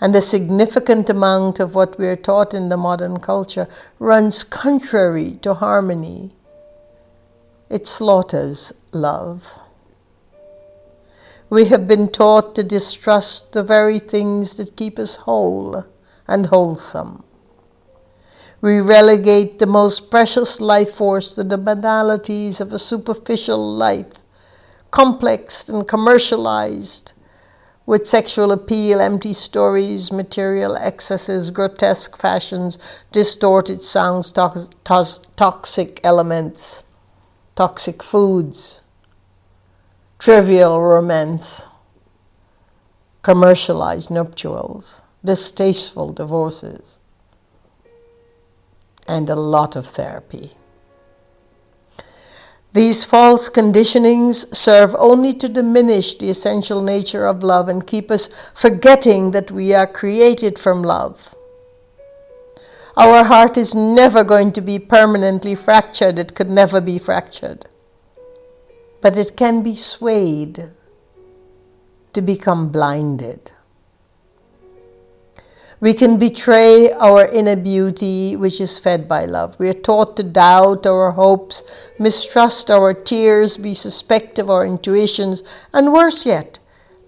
And 0.00 0.14
a 0.14 0.20
significant 0.20 1.08
amount 1.08 1.58
of 1.58 1.74
what 1.74 1.98
we 1.98 2.06
are 2.06 2.16
taught 2.16 2.52
in 2.52 2.68
the 2.68 2.76
modern 2.76 3.18
culture 3.20 3.66
runs 3.98 4.44
contrary 4.44 5.38
to 5.40 5.54
harmony. 5.54 6.32
It 7.70 7.86
slaughters 7.86 8.74
love. 8.92 9.58
We 11.48 11.66
have 11.66 11.88
been 11.88 12.08
taught 12.08 12.54
to 12.56 12.62
distrust 12.62 13.54
the 13.54 13.62
very 13.62 13.98
things 13.98 14.58
that 14.58 14.76
keep 14.76 14.98
us 14.98 15.16
whole 15.16 15.86
and 16.28 16.46
wholesome. 16.46 17.24
We 18.60 18.80
relegate 18.80 19.58
the 19.58 19.66
most 19.66 20.10
precious 20.10 20.60
life 20.60 20.90
force 20.90 21.34
to 21.34 21.44
the 21.44 21.58
banalities 21.58 22.60
of 22.60 22.72
a 22.72 22.78
superficial 22.78 23.74
life, 23.74 24.22
complex 24.90 25.68
and 25.68 25.86
commercialized, 25.86 27.12
with 27.84 28.06
sexual 28.06 28.50
appeal, 28.50 29.00
empty 29.00 29.32
stories, 29.32 30.10
material 30.10 30.74
excesses, 30.76 31.50
grotesque 31.50 32.16
fashions, 32.16 33.04
distorted 33.12 33.82
sounds, 33.82 34.32
toxic 34.32 36.00
elements, 36.02 36.82
toxic 37.54 38.02
foods, 38.02 38.82
trivial 40.18 40.82
romance, 40.82 41.64
commercialized 43.22 44.10
nuptials 44.10 45.02
distasteful 45.24 46.12
divorces, 46.12 46.98
and 49.08 49.28
a 49.28 49.34
lot 49.34 49.76
of 49.76 49.86
therapy. 49.86 50.50
These 52.72 53.04
false 53.04 53.48
conditionings 53.48 54.54
serve 54.54 54.94
only 54.98 55.32
to 55.34 55.48
diminish 55.48 56.14
the 56.16 56.28
essential 56.28 56.82
nature 56.82 57.24
of 57.24 57.42
love 57.42 57.70
and 57.70 57.86
keep 57.86 58.10
us 58.10 58.50
forgetting 58.52 59.30
that 59.30 59.50
we 59.50 59.72
are 59.72 59.86
created 59.86 60.58
from 60.58 60.82
love. 60.82 61.34
Our 62.94 63.24
heart 63.24 63.56
is 63.56 63.74
never 63.74 64.24
going 64.24 64.52
to 64.52 64.60
be 64.60 64.78
permanently 64.78 65.54
fractured, 65.54 66.18
it 66.18 66.34
could 66.34 66.50
never 66.50 66.82
be 66.82 66.98
fractured. 66.98 67.64
But 69.00 69.16
it 69.16 69.36
can 69.36 69.62
be 69.62 69.74
swayed 69.74 70.72
to 72.12 72.22
become 72.22 72.68
blinded. 72.68 73.52
We 75.80 75.92
can 75.92 76.18
betray 76.18 76.90
our 76.92 77.26
inner 77.26 77.56
beauty, 77.56 78.34
which 78.34 78.60
is 78.60 78.78
fed 78.78 79.06
by 79.08 79.26
love. 79.26 79.58
We 79.58 79.68
are 79.68 79.74
taught 79.74 80.16
to 80.16 80.22
doubt 80.22 80.86
our 80.86 81.10
hopes, 81.12 81.90
mistrust 81.98 82.70
our 82.70 82.94
tears, 82.94 83.56
be 83.56 83.74
suspect 83.74 84.38
of 84.38 84.48
our 84.48 84.64
intuitions, 84.64 85.42
and 85.72 85.92
worse 85.92 86.24
yet, 86.24 86.58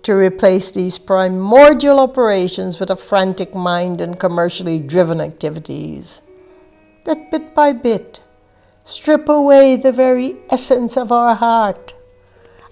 to 0.02 0.14
replace 0.14 0.72
these 0.72 0.98
primordial 0.98 1.98
operations 1.98 2.78
with 2.78 2.90
a 2.90 2.96
frantic 2.96 3.54
mind 3.54 4.00
and 4.00 4.20
commercially 4.20 4.78
driven 4.78 5.20
activities 5.20 6.22
that 7.08 7.30
bit 7.30 7.54
by 7.54 7.72
bit 7.72 8.20
strip 8.84 9.28
away 9.28 9.76
the 9.76 9.92
very 9.92 10.36
essence 10.50 10.96
of 10.96 11.12
our 11.12 11.34
heart, 11.34 11.94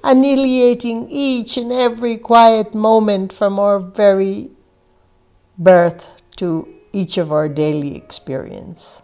annihilating 0.02 1.06
each 1.10 1.56
and 1.56 1.70
every 1.72 2.16
quiet 2.16 2.74
moment 2.74 3.32
from 3.32 3.58
our 3.58 3.78
very 3.78 4.50
birth 5.58 6.20
to 6.36 6.68
each 6.92 7.16
of 7.18 7.32
our 7.32 7.48
daily 7.48 7.96
experience. 7.96 9.00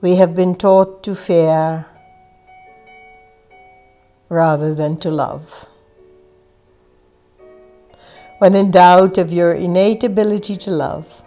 We 0.00 0.16
have 0.16 0.34
been 0.34 0.54
taught 0.54 1.02
to 1.04 1.14
fear 1.14 1.86
rather 4.28 4.74
than 4.74 4.96
to 4.98 5.10
love. 5.10 5.66
When 8.38 8.54
in 8.54 8.70
doubt 8.70 9.18
of 9.18 9.32
your 9.32 9.52
innate 9.52 10.02
ability 10.02 10.56
to 10.58 10.70
love, 10.70 11.22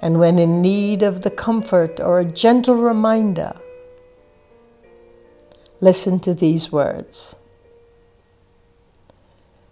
and 0.00 0.18
when 0.18 0.38
in 0.38 0.62
need 0.62 1.02
of 1.02 1.20
the 1.20 1.30
comfort 1.30 2.00
or 2.00 2.20
a 2.20 2.24
gentle 2.24 2.76
reminder, 2.76 3.54
listen 5.80 6.18
to 6.20 6.32
these 6.32 6.72
words. 6.72 7.36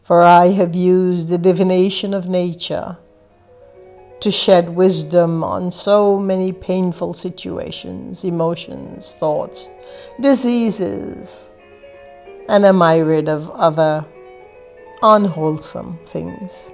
For 0.08 0.22
I 0.22 0.46
have 0.52 0.74
used 0.74 1.28
the 1.28 1.36
divination 1.36 2.14
of 2.14 2.30
nature 2.30 2.96
to 4.20 4.30
shed 4.30 4.70
wisdom 4.70 5.44
on 5.44 5.70
so 5.70 6.18
many 6.18 6.50
painful 6.50 7.12
situations, 7.12 8.24
emotions, 8.24 9.16
thoughts, 9.16 9.68
diseases, 10.18 11.52
and 12.48 12.64
am 12.64 12.80
I 12.80 13.00
rid 13.00 13.28
of 13.28 13.50
other 13.50 14.06
unwholesome 15.02 15.98
things? 16.06 16.72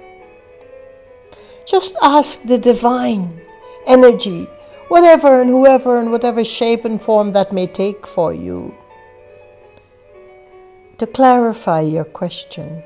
Just 1.67 1.97
ask 2.01 2.43
the 2.43 2.57
divine 2.57 3.41
energy, 3.85 4.47
whatever 4.87 5.41
and 5.41 5.49
whoever 5.49 5.99
and 5.99 6.09
whatever 6.09 6.45
shape 6.45 6.85
and 6.85 7.01
form 7.01 7.33
that 7.33 7.51
may 7.51 7.67
take 7.67 8.07
for 8.07 8.33
you, 8.33 8.73
to 10.99 11.05
clarify 11.05 11.81
your 11.81 12.05
question. 12.05 12.81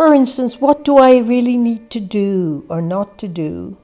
For 0.00 0.14
instance, 0.14 0.62
what 0.62 0.82
do 0.82 0.96
I 0.96 1.18
really 1.18 1.58
need 1.58 1.90
to 1.90 2.00
do 2.00 2.64
or 2.70 2.80
not 2.80 3.18
to 3.18 3.28
do 3.28 3.76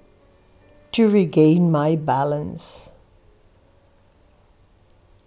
to 0.92 1.10
regain 1.10 1.70
my 1.70 1.94
balance? 1.94 2.90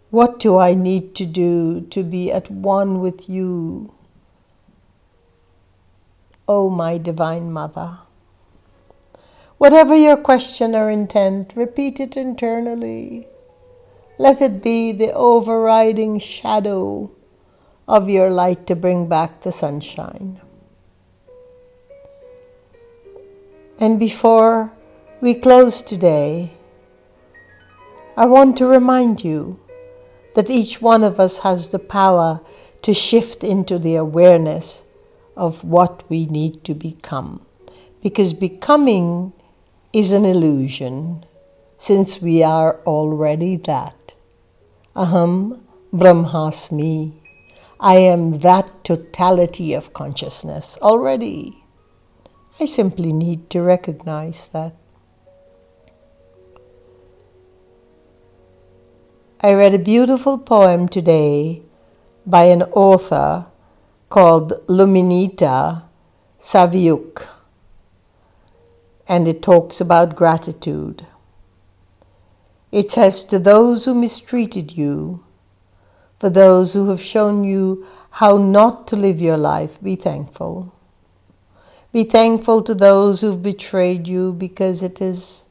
What 0.10 0.40
do 0.40 0.58
I 0.58 0.74
need 0.74 1.14
to 1.18 1.28
do 1.28 1.82
to 1.92 2.02
be 2.02 2.32
at 2.32 2.50
one 2.50 3.02
with 3.02 3.30
you, 3.30 3.94
O 6.48 6.66
oh, 6.66 6.70
my 6.72 6.98
Divine 6.98 7.52
Mother? 7.52 8.00
Whatever 9.60 9.96
your 9.96 10.18
question 10.18 10.74
or 10.74 10.90
intent, 10.90 11.54
repeat 11.56 12.00
it 12.00 12.18
internally. 12.18 13.28
Let 14.18 14.42
it 14.42 14.64
be 14.64 14.92
the 14.92 15.14
overriding 15.14 16.18
shadow 16.18 17.12
of 17.88 18.10
your 18.10 18.32
light 18.32 18.66
to 18.66 18.76
bring 18.76 19.08
back 19.08 19.42
the 19.42 19.52
sunshine. 19.52 20.42
And 23.82 23.98
before 23.98 24.74
we 25.22 25.34
close 25.34 25.82
today, 25.82 26.52
I 28.18 28.26
want 28.26 28.58
to 28.58 28.66
remind 28.66 29.24
you 29.24 29.58
that 30.36 30.50
each 30.50 30.82
one 30.82 31.02
of 31.02 31.18
us 31.18 31.40
has 31.40 31.70
the 31.70 31.80
power 31.80 32.42
to 32.82 32.94
shift 32.94 33.42
into 33.42 33.80
the 33.80 33.96
awareness 33.96 34.84
of 35.38 35.64
what 35.64 36.04
we 36.10 36.26
need 36.26 36.66
to 36.66 36.74
become. 36.74 37.46
Because 38.04 38.34
becoming 38.34 39.32
is 39.94 40.12
an 40.12 40.26
illusion, 40.26 41.26
since 41.78 42.22
we 42.22 42.44
are 42.44 42.82
already 42.86 43.56
that. 43.56 44.14
Aham 44.94 45.62
Brahmasmi. 45.94 47.14
I 47.80 47.96
am 47.96 48.40
that 48.40 48.84
totality 48.84 49.74
of 49.74 49.94
consciousness 49.94 50.78
already. 50.82 51.59
I 52.62 52.66
simply 52.66 53.14
need 53.14 53.50
to 53.52 53.62
recognize 53.62 54.50
that. 54.50 54.74
I 59.42 59.54
read 59.54 59.74
a 59.74 59.80
beautiful 59.80 60.38
poem 60.38 60.90
today 60.90 61.62
by 62.26 62.44
an 62.44 62.64
author 62.64 63.46
called 64.10 64.52
Luminita 64.68 65.84
Saviuc, 66.38 67.26
and 69.08 69.26
it 69.26 69.42
talks 69.42 69.80
about 69.80 70.18
gratitude. 70.18 71.06
It 72.74 72.92
says, 72.92 73.24
To 73.24 73.40
those 73.40 73.86
who 73.86 73.94
mistreated 73.94 74.74
you, 74.74 75.24
for 76.18 76.30
those 76.30 76.74
who 76.74 76.90
have 76.90 77.00
shown 77.00 77.46
you 77.46 77.88
how 78.12 78.38
not 78.38 78.86
to 78.88 78.98
live 78.98 79.22
your 79.22 79.38
life, 79.38 79.82
be 79.82 79.96
thankful. 79.96 80.74
Be 81.92 82.04
thankful 82.04 82.62
to 82.64 82.76
those 82.76 83.22
who've 83.22 83.42
betrayed 83.42 84.08
you 84.08 84.32
because 84.34 84.84
it 84.84 85.02
is 85.02 85.46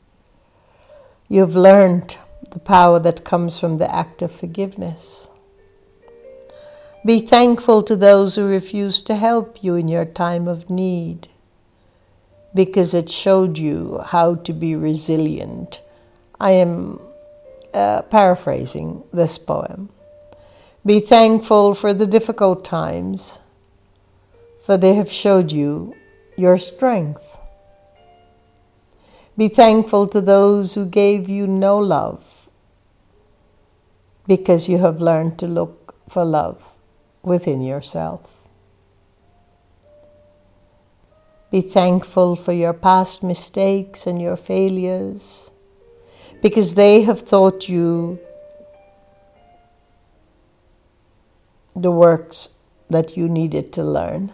you've 1.29 1.57
learned 1.57 2.17
the 2.53 2.61
power 2.61 3.01
that 3.01 3.25
comes 3.25 3.59
from 3.59 3.79
the 3.79 3.93
act 3.93 4.23
of 4.23 4.31
forgiveness. 4.31 5.29
Be 7.05 7.19
thankful 7.21 7.83
to 7.83 7.97
those 7.97 8.37
who 8.37 8.49
refused 8.49 9.05
to 9.09 9.17
help 9.17 9.65
you 9.65 9.75
in 9.75 9.89
your 9.89 10.05
time 10.05 10.47
of 10.47 10.71
need 10.71 11.27
because 12.55 12.95
it 12.95 13.11
showed 13.11 13.59
you 13.59 14.01
how 14.07 14.37
to 14.37 14.53
be 14.53 14.77
resilient. 14.77 15.81
I 16.41 16.53
am 16.53 17.01
uh, 17.75 18.03
paraphrasing 18.03 19.03
this 19.13 19.39
poem. 19.39 19.91
Be 20.87 21.01
thankful 21.01 21.75
for 21.75 21.93
the 21.93 22.07
difficult 22.07 22.65
times, 22.65 23.41
for 24.63 24.77
they 24.77 24.95
have 24.95 25.11
showed 25.11 25.51
you 25.51 25.95
your 26.39 26.57
strength. 26.57 27.41
Be 29.37 29.49
thankful 29.49 30.07
to 30.09 30.21
those 30.21 30.75
who 30.75 30.87
gave 30.87 31.29
you 31.29 31.47
no 31.49 31.79
love 31.79 32.49
because 34.29 34.69
you 34.69 34.79
have 34.79 35.01
learned 35.01 35.39
to 35.41 35.49
look 35.49 35.97
for 36.09 36.25
love 36.25 36.73
within 37.23 37.61
yourself. 37.61 38.49
Be 41.51 41.61
thankful 41.61 42.37
for 42.37 42.53
your 42.53 42.73
past 42.73 43.25
mistakes 43.25 44.07
and 44.07 44.23
your 44.23 44.37
failures 44.37 45.51
because 46.41 46.77
they 46.77 47.03
have 47.03 47.27
taught 47.27 47.69
you 47.69 48.21
the 51.75 51.91
works 51.91 52.63
that 52.91 53.17
you 53.17 53.29
needed 53.29 53.73
to 53.73 53.83
learn. 53.83 54.33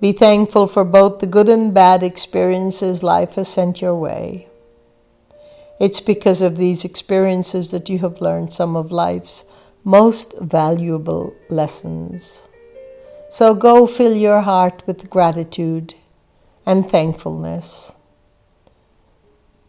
Be 0.00 0.12
thankful 0.12 0.68
for 0.68 0.84
both 0.84 1.18
the 1.18 1.26
good 1.26 1.48
and 1.48 1.74
bad 1.74 2.02
experiences 2.02 3.02
life 3.02 3.34
has 3.34 3.48
sent 3.48 3.80
your 3.80 3.96
way. 3.96 4.48
It's 5.80 6.00
because 6.00 6.40
of 6.40 6.56
these 6.56 6.84
experiences 6.84 7.70
that 7.72 7.88
you 7.88 7.98
have 7.98 8.20
learned 8.20 8.52
some 8.52 8.76
of 8.76 8.92
life's 8.92 9.50
most 9.82 10.38
valuable 10.40 11.34
lessons. 11.48 12.46
So 13.30 13.54
go 13.54 13.86
fill 13.86 14.14
your 14.14 14.42
heart 14.42 14.82
with 14.86 15.10
gratitude 15.10 15.94
and 16.64 16.88
thankfulness, 16.88 17.92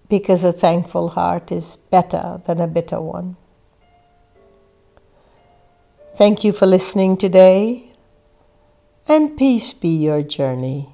because 0.09 0.43
a 0.43 0.51
thankful 0.53 1.09
heart 1.09 1.51
is 1.51 1.75
better 1.75 2.41
than 2.45 2.59
a 2.59 2.67
bitter 2.67 2.99
one. 3.01 3.35
Thank 6.15 6.43
you 6.43 6.51
for 6.51 6.65
listening 6.65 7.17
today, 7.17 7.88
and 9.09 9.35
peace 9.35 9.73
be 9.73 9.89
your 9.89 10.21
journey. 10.21 10.87